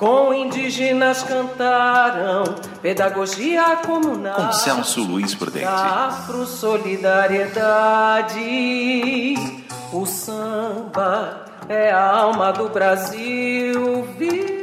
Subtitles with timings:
[0.00, 2.44] com indígenas cantaram
[2.80, 4.40] pedagogia comunal.
[5.02, 5.66] Luiz Prudente.
[5.66, 9.34] Afro solidariedade,
[9.92, 14.60] o samba é a alma do Brasil, viu?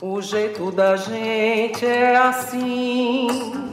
[0.00, 3.65] O jeito da gente é assim.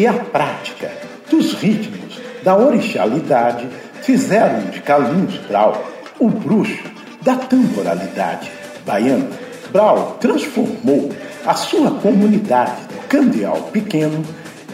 [0.00, 0.90] E a prática
[1.30, 3.68] dos ritmos da orixalidade
[4.00, 5.86] fizeram de Carlinhos Brau
[6.18, 6.84] o bruxo
[7.20, 8.50] da temporalidade
[8.86, 9.28] baiana.
[9.70, 11.12] Brau transformou
[11.44, 14.24] a sua comunidade do Candeal Pequeno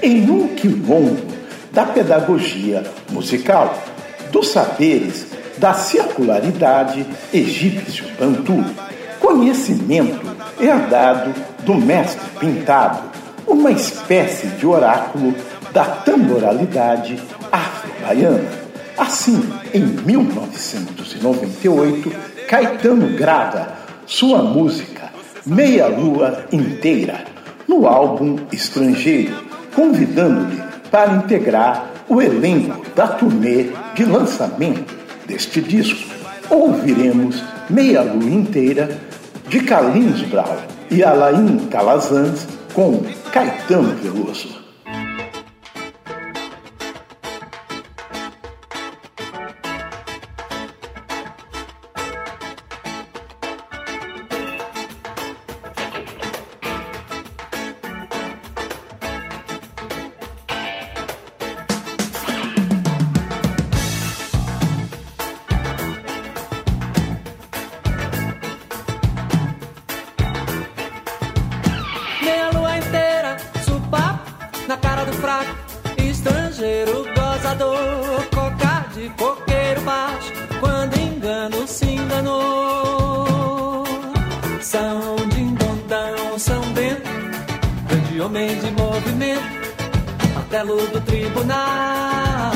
[0.01, 1.27] em um quilombo
[1.73, 3.77] da pedagogia musical,
[4.31, 5.27] dos saberes
[5.59, 7.05] da circularidade
[7.35, 8.65] egípcio-bantu,
[9.19, 10.25] conhecimento
[10.61, 13.17] herdado do mestre pintado,
[13.47, 15.33] uma espécie de oráculo
[15.73, 17.23] da tamboralidade
[17.53, 18.67] afro-baiana.
[18.97, 19.41] Assim,
[19.75, 22.11] em 1998,
[22.49, 23.69] Caetano grava
[24.07, 25.11] sua música
[25.45, 27.25] Meia Lua Inteira
[27.69, 29.37] no álbum Estrangeiro,
[29.75, 34.95] convidando-lhe para integrar o elenco da turnê de lançamento
[35.27, 36.15] deste disco.
[36.49, 38.97] Ouviremos Meia Lua Inteira
[39.49, 40.57] de Carlinhos Brau
[40.91, 43.03] e Alain Calazans com
[43.37, 44.56] Caetano Veloso.
[79.07, 80.33] De coqueiro baixo.
[80.61, 83.85] Quando engano se enganou.
[84.61, 87.09] São dindondão, São Bento,
[87.89, 89.57] grande homem de movimento.
[90.35, 92.53] Martelo do tribunal.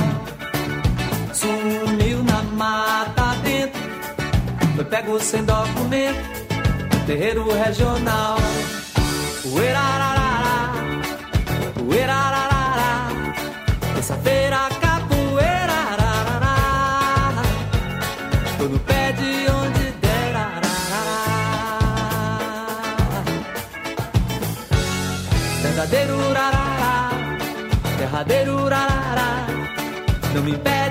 [1.33, 3.81] Sumiu na mata dentro.
[4.75, 6.41] Foi pego sem documento.
[7.07, 8.37] Terreiro regional.
[9.53, 10.73] Uerararara,
[11.89, 12.40] uerararara,
[25.81, 27.11] verdadeiro urarará,
[27.97, 29.47] derradeiro urarará,
[30.35, 30.90] não me impede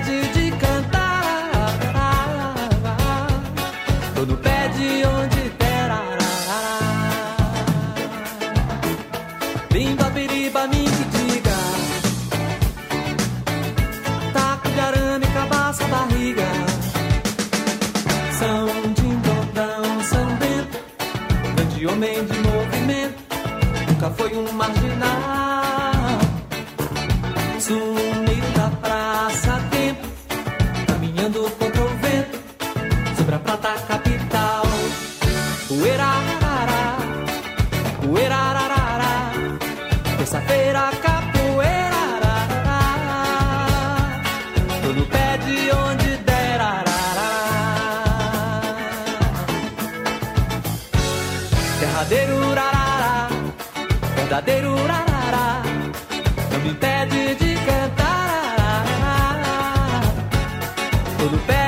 [61.20, 61.59] Tô no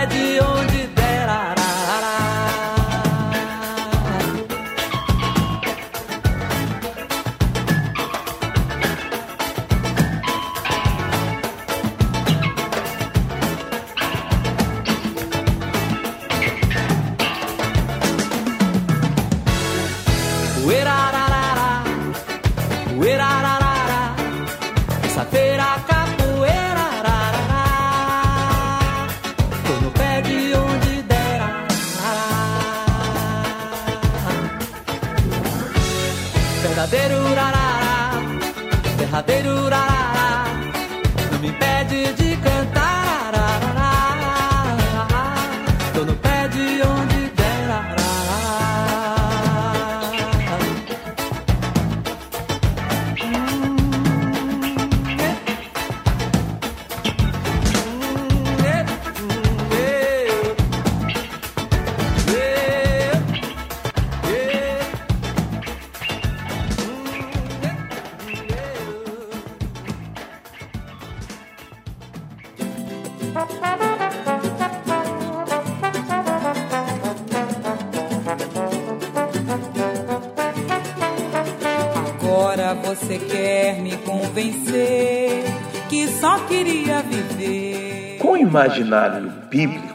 [88.53, 89.95] imaginário bíblico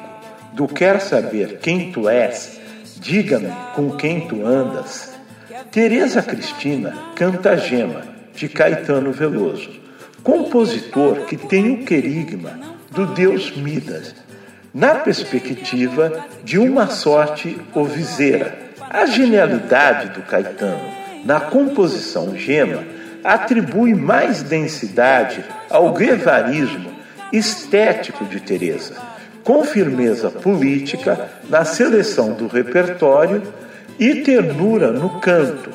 [0.53, 2.59] do quer saber quem tu és,
[2.99, 5.15] diga-me com quem tu andas,
[5.71, 8.01] Teresa Cristina canta Gema,
[8.33, 9.69] de Caetano Veloso,
[10.23, 12.59] compositor que tem o querigma
[12.89, 14.15] do deus Midas,
[14.73, 18.57] na perspectiva de uma sorte oviseira.
[18.89, 20.81] A genialidade do Caetano
[21.23, 22.83] na composição Gema
[23.23, 26.96] atribui mais densidade ao guevarismo
[27.31, 28.95] estético de Teresa,
[29.43, 33.41] com firmeza política na seleção do repertório
[33.99, 35.69] e ternura no canto,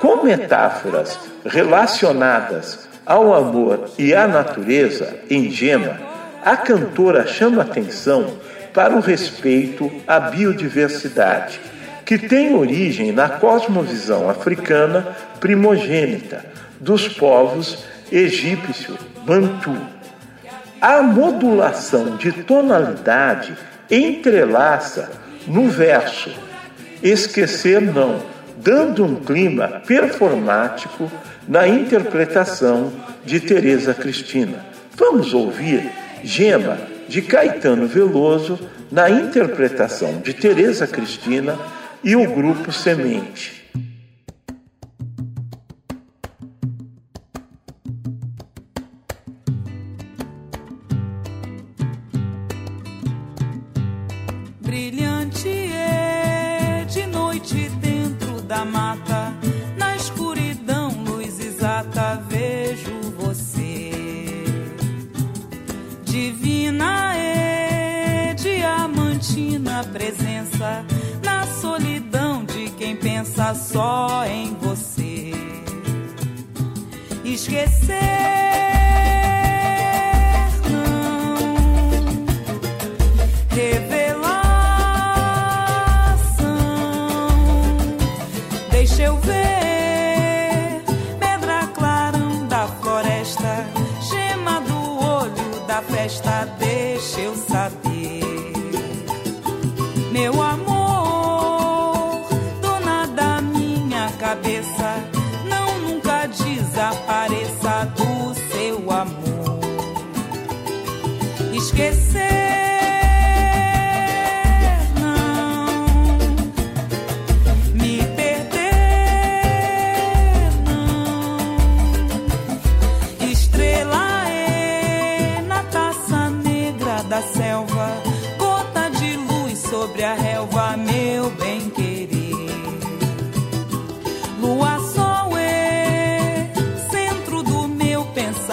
[0.00, 5.98] com metáforas relacionadas ao amor e à natureza em Gema,
[6.44, 8.38] a cantora chama atenção
[8.72, 11.60] para o respeito à biodiversidade,
[12.04, 16.44] que tem origem na cosmovisão africana primogênita
[16.80, 19.76] dos povos egípcio bantu.
[20.80, 23.54] A modulação de tonalidade
[23.90, 25.10] entrelaça
[25.46, 26.30] no verso
[27.02, 28.22] Esquecer não,
[28.56, 31.10] dando um clima performático
[31.46, 32.92] na interpretação
[33.24, 34.64] de Teresa Cristina.
[34.94, 35.90] Vamos ouvir
[36.22, 36.78] Gema
[37.08, 38.58] de Caetano Veloso
[38.90, 41.58] na interpretação de Teresa Cristina
[42.02, 43.59] e o grupo Semente.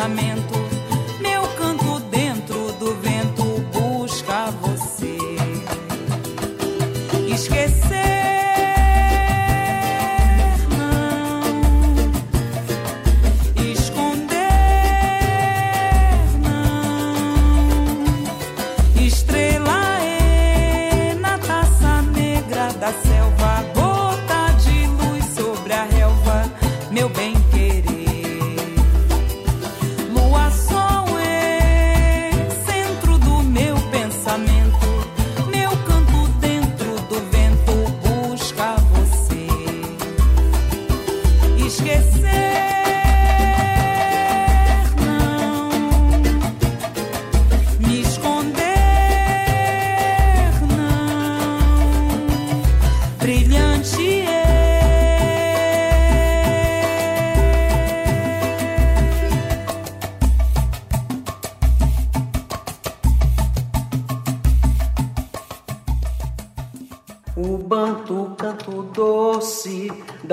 [0.08, 0.57] pensamento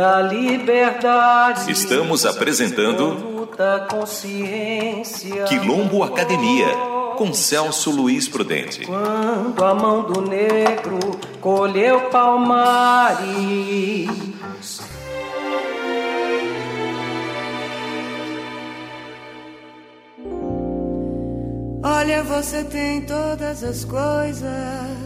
[0.04, 1.72] da liberdade.
[1.72, 3.48] Estamos apresentando
[5.48, 6.66] Quilombo Academia
[7.16, 8.84] com Celso Luiz Prudente.
[8.84, 10.98] Quando a mão do negro
[11.40, 13.24] colheu palmares.
[21.82, 25.03] Olha, você tem todas as coisas.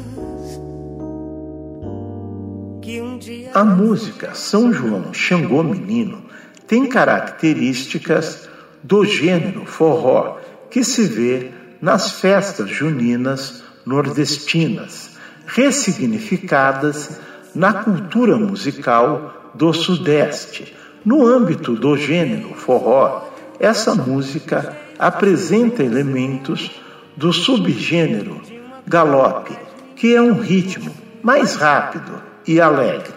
[3.52, 6.22] A música São João Xangô Menino
[6.66, 8.48] tem características
[8.82, 10.38] do gênero forró
[10.70, 11.50] que se vê
[11.82, 17.20] nas festas juninas nordestinas, ressignificadas
[17.54, 20.74] na cultura musical do Sudeste.
[21.04, 23.28] No âmbito do gênero forró,
[23.60, 26.70] essa música apresenta elementos
[27.16, 28.40] do subgênero
[28.86, 29.54] galope,
[29.94, 30.90] que é um ritmo
[31.22, 33.12] mais rápido e alegre.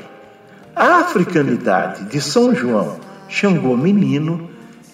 [0.76, 4.50] A africanidade de São João Xangô Menino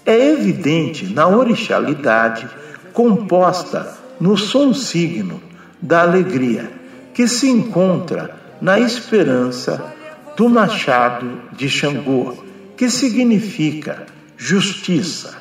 [0.06, 2.48] é evidente na orixalidade
[2.94, 5.42] composta no som signo
[5.82, 6.72] da alegria,
[7.14, 9.94] que se encontra na esperança
[10.36, 12.38] do machado de Xangô,
[12.76, 14.06] que significa
[14.38, 15.36] justiça.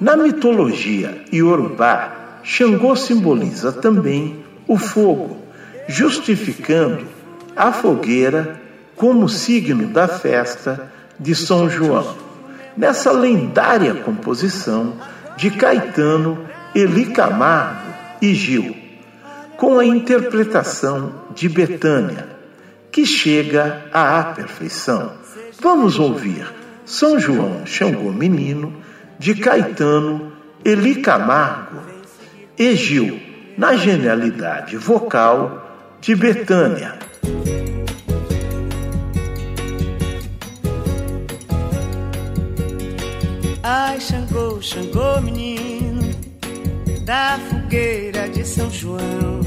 [0.00, 5.38] Na mitologia iorubá, Xangô simboliza também o fogo,
[5.88, 7.16] justificando
[7.56, 8.60] a fogueira
[8.94, 12.14] como signo da festa de São João.
[12.76, 14.94] Nessa lendária composição
[15.36, 18.76] de Caetano, Eli Camargo e Gil,
[19.56, 22.28] com a interpretação de Betânia,
[22.92, 25.12] que chega à perfeição.
[25.60, 26.46] Vamos ouvir
[26.84, 28.74] São João Xangô Menino,
[29.18, 30.32] de Caetano,
[30.62, 31.80] Eli Camargo
[32.58, 33.18] e Gil,
[33.56, 36.98] na genialidade vocal de Betânia.
[43.62, 46.02] Ai, Xangô, Xangô, menino
[47.04, 49.40] da fogueira de São João.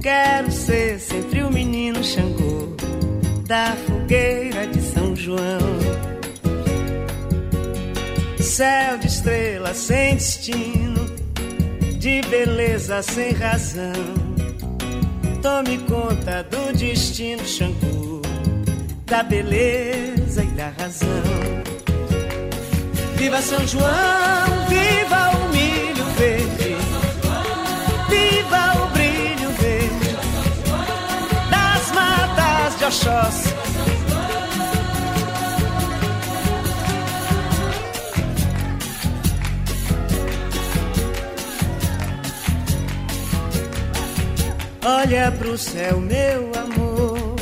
[0.00, 2.76] Quero ser sempre o menino Xangô
[3.48, 5.58] da fogueira de São João.
[8.38, 11.06] Céu de estrelas sem destino,
[11.98, 14.27] de beleza sem razão.
[15.42, 18.20] Tome conta do destino Xangô,
[19.06, 21.08] da beleza e da razão.
[23.14, 23.86] Viva São João,
[24.68, 26.76] viva o milho verde.
[28.08, 30.16] Viva o brilho verde
[31.50, 33.67] das matas de Oxóssi.
[44.84, 47.36] Olha pro céu, meu amor,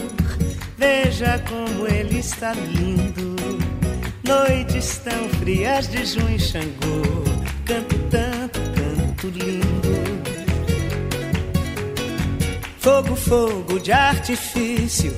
[0.78, 3.36] veja como ele está lindo.
[4.24, 7.02] Noites tão frias de junho, Xangô,
[7.64, 9.96] canto tanto, canto lindo.
[12.78, 15.14] Fogo, fogo de artifício,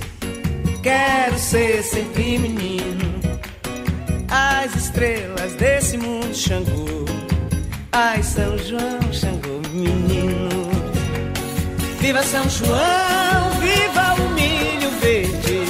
[0.82, 3.20] quero ser sempre menino.
[4.28, 7.04] As estrelas desse mundo, Xangô,
[7.92, 10.47] ai São João, Xangô, menino.
[12.00, 15.62] Viva São João, viva o milho verde.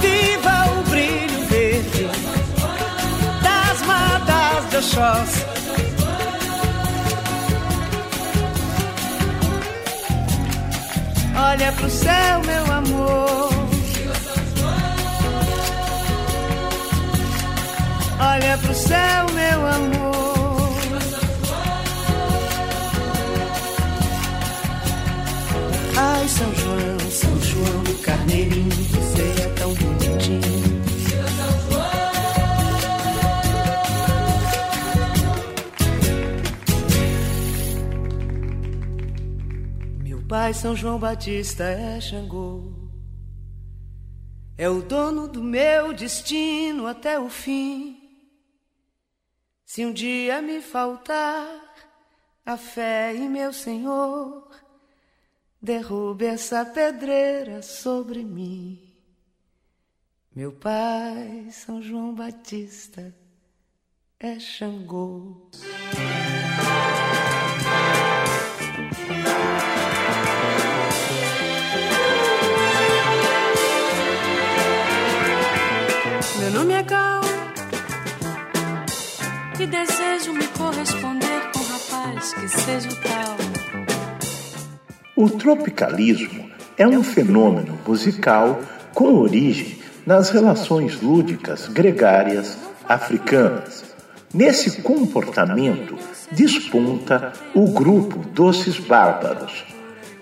[0.00, 2.08] Viva o brilho verde
[3.42, 5.44] das matas de Oxóssi.
[11.36, 13.50] Olha pro céu, meu amor.
[18.20, 20.03] Olha pro céu, meu amor.
[25.96, 30.74] Ai, São João, São João, carneirinho, você é tão bonitinho.
[40.02, 42.72] Meu pai, São João Batista, é Xangô.
[44.58, 48.00] É o dono do meu destino até o fim.
[49.64, 51.48] Se um dia me faltar
[52.44, 54.48] a fé em meu Senhor,
[55.64, 58.78] derrube essa pedreira sobre mim.
[60.36, 63.14] Meu pai, São João Batista,
[64.20, 65.48] é Xangô.
[76.40, 77.22] Meu nome é Gal
[79.58, 83.53] e desejo me corresponder com um rapaz que seja o tal.
[85.16, 88.58] O tropicalismo é um fenômeno musical
[88.92, 93.84] com origem nas relações lúdicas gregárias africanas.
[94.34, 95.96] Nesse comportamento
[96.32, 99.64] desponta o grupo Doces Bárbaros,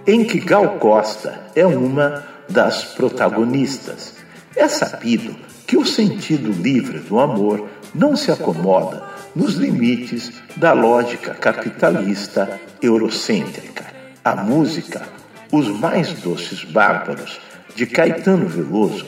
[0.06, 4.16] em que Gal Costa é uma das protagonistas.
[4.54, 5.34] É sabido
[5.66, 9.02] que o sentido livre do amor não se acomoda
[9.34, 14.01] nos limites da lógica capitalista eurocêntrica.
[14.24, 15.02] A música
[15.50, 17.40] Os Mais Doces Bárbaros,
[17.74, 19.04] de Caetano Veloso,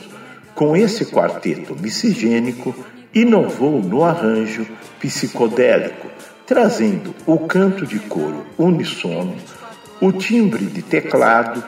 [0.53, 2.75] com esse quarteto miscigênico,
[3.13, 4.67] inovou no arranjo
[4.99, 6.09] psicodélico,
[6.45, 9.37] trazendo o canto de coro unissono,
[10.01, 11.63] o timbre de teclado,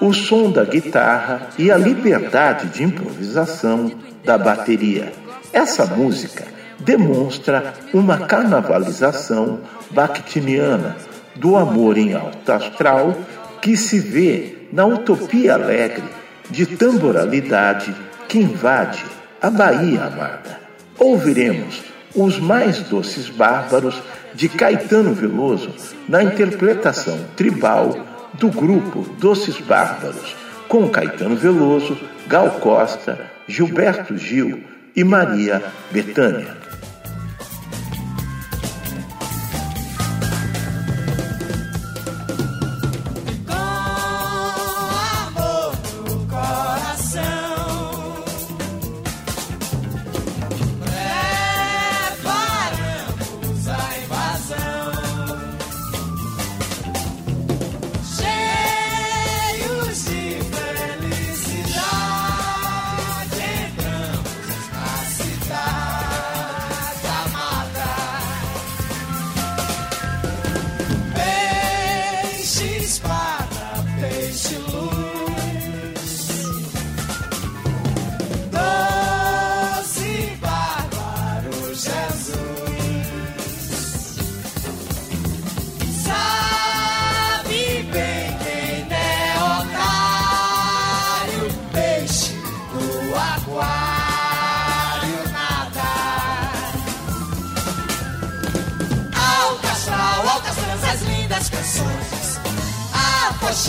[0.00, 3.90] o som da guitarra e a liberdade de improvisação
[4.24, 5.12] da bateria.
[5.52, 6.46] Essa música
[6.78, 9.58] demonstra uma carnavalização
[9.90, 13.16] bakhtiniana do amor em alto astral
[13.60, 16.04] que se vê na utopia alegre
[16.50, 17.94] de tamboralidade
[18.28, 19.04] que invade
[19.40, 20.60] a Bahia amada.
[20.98, 21.82] Ouviremos
[22.14, 24.00] os mais doces bárbaros
[24.34, 25.74] de Caetano Veloso
[26.08, 27.96] na interpretação tribal
[28.34, 30.36] do grupo Doces Bárbaros,
[30.68, 34.62] com Caetano Veloso, Gal Costa, Gilberto Gil
[34.94, 36.59] e Maria Bethânia.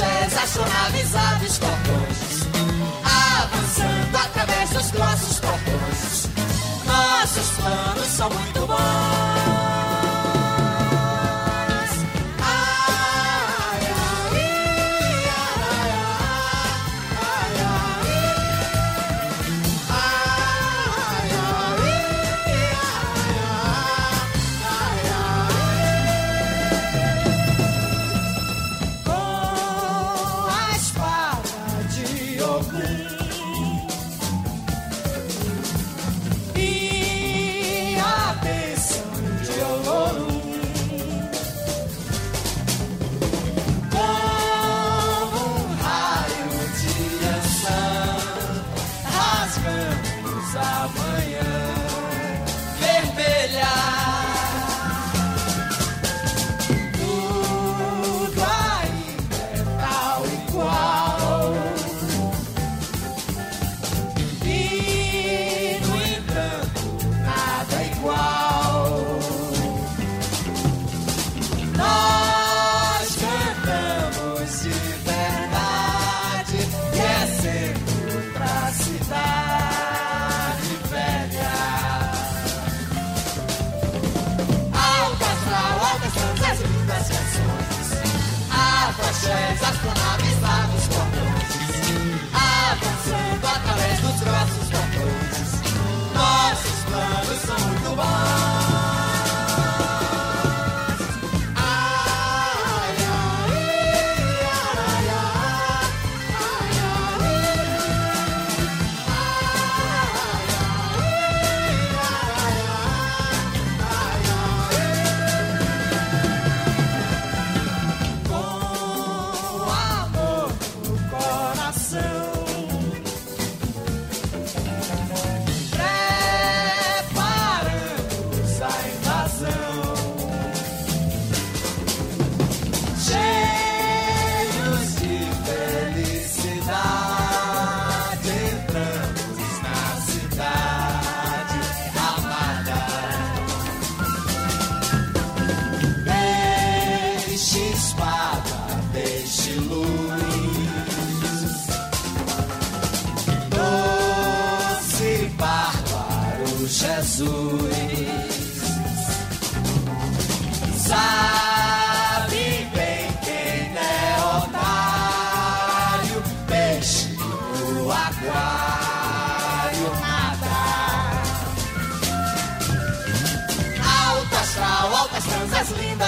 [0.01, 2.47] Axés, astronavizados cordões
[3.43, 6.29] Avançando através dos grossos portões
[6.87, 9.30] Nossos planos são muito bons
[89.21, 91.51] marchas, astronaves lá nos portões,
[92.33, 95.61] avançando através dos grossos portões.
[96.13, 98.60] Nossos planos são muito bons.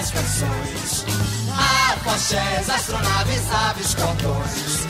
[0.04, 1.06] Lindas canções.
[1.94, 4.86] Afoxés, astronaves, aves, cordões.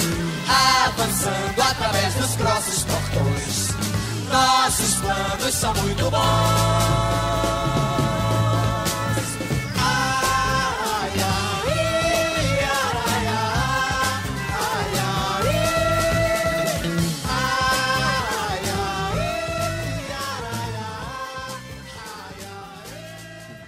[0.86, 3.70] Avançando através dos grossos portões.
[4.32, 7.63] Nossos planos são muito bons.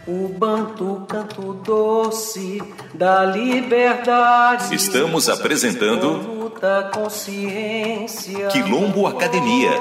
[0.07, 2.61] O banto canto doce
[2.93, 4.75] da liberdade.
[4.75, 8.49] Estamos apresentando Com luta, consciência.
[8.49, 9.71] Quilombo Academia,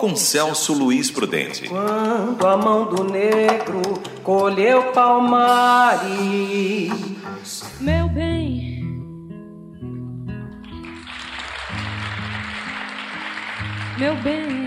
[0.00, 1.68] com Celso Luiz Prudente.
[1.68, 3.82] Quando a mão do negro
[4.22, 6.08] colheu palmares.
[7.78, 8.82] Meu bem,
[13.98, 14.64] meu bem,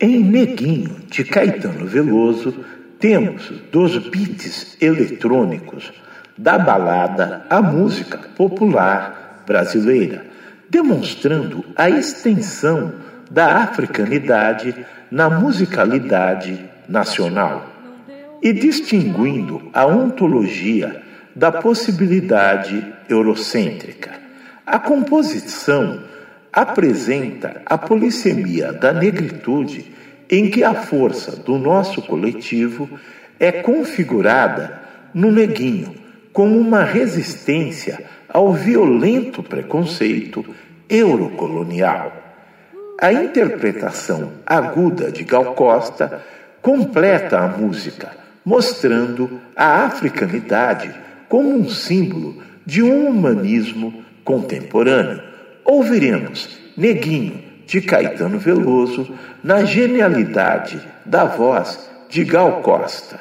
[0.00, 2.54] Em Neguinho, de Caetano Veloso,
[3.04, 5.92] temos dos beats eletrônicos
[6.38, 10.24] da balada à música popular brasileira,
[10.70, 12.94] demonstrando a extensão
[13.30, 14.74] da africanidade
[15.10, 17.66] na musicalidade nacional
[18.42, 21.02] e distinguindo a ontologia
[21.36, 24.12] da possibilidade eurocêntrica.
[24.64, 26.00] A composição
[26.50, 29.92] apresenta a polissemia da negritude
[30.30, 32.88] em que a força do nosso coletivo
[33.38, 34.80] é configurada
[35.12, 35.94] no neguinho
[36.32, 40.44] como uma resistência ao violento preconceito
[40.88, 42.12] eurocolonial.
[43.00, 46.22] A interpretação aguda de Gal Costa
[46.60, 50.94] completa a música, mostrando a africanidade
[51.28, 55.22] como um símbolo de um humanismo contemporâneo.
[55.64, 63.20] Ouviremos Neguinho de Caetano Veloso na genialidade da voz de Gal Costa.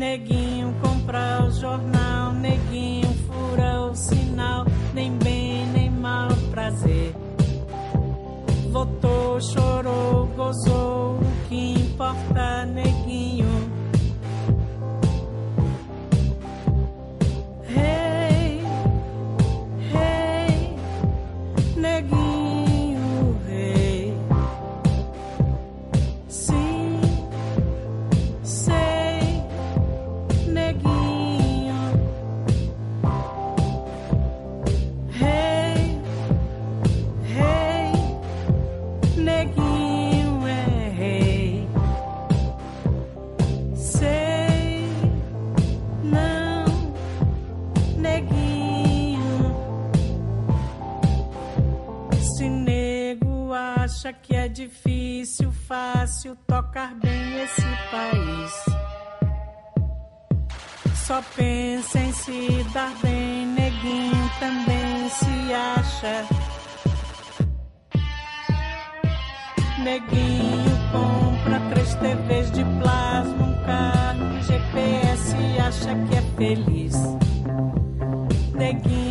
[0.00, 7.14] Neguinho compra o jornal, neguinho fura o sinal, nem bem nem mal prazer.
[8.70, 13.09] Votou, chorou, gozou, o que importa, neguinho?
[53.52, 58.80] Acha que é difícil, fácil tocar bem esse país.
[60.94, 66.26] Só pensa em se dar bem, neguinho também se acha.
[69.82, 76.94] Neguinho compra três TVs de plasma, um carro, um GPS e acha que é feliz.
[78.54, 79.09] Neguinho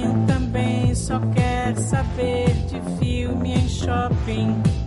[0.96, 4.79] só quer saber de filme em shopping.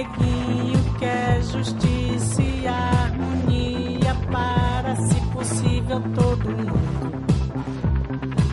[0.00, 7.12] Neguinho quer justiça e harmonia para, se possível, todo mundo.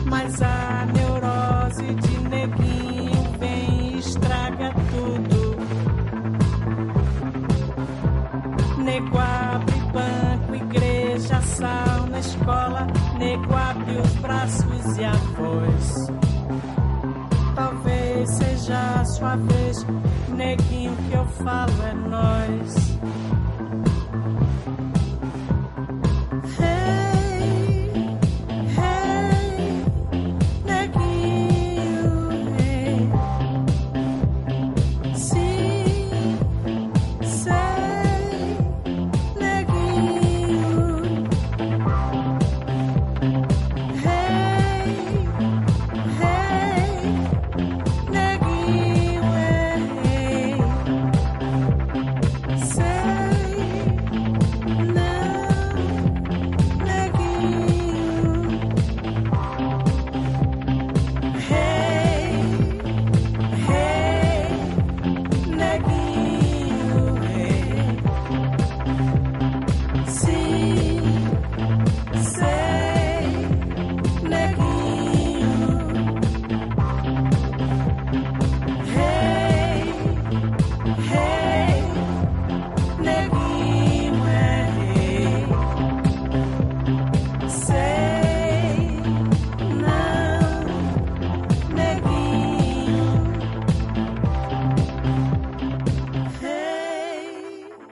[0.04, 5.56] Mas a neurose de neguinho vem e estraga tudo.
[8.82, 12.86] Nego abre banco, igreja, sauna, escola.
[13.18, 16.08] Nego abre os braços e a voz.
[17.54, 19.86] Talvez seja a sua vez,
[20.36, 20.94] neguinho
[21.38, 22.87] que eu falo é nós.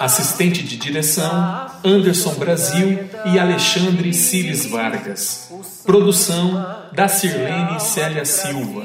[0.00, 5.52] Assistente de direção: Anderson Brasil e Alexandre Ciles Vargas.
[5.84, 8.82] Produção: Dacirlene Célia Silva.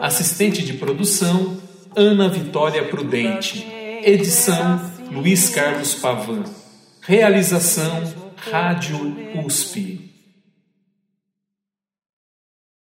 [0.00, 1.58] Assistente de produção:
[1.94, 3.62] Ana Vitória Prudente.
[4.02, 4.80] Edição:
[5.12, 6.44] Luiz Carlos Pavan.
[7.02, 8.14] Realização:
[8.50, 10.03] Rádio USP.